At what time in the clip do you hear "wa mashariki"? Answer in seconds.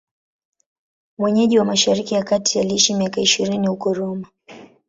1.59-2.13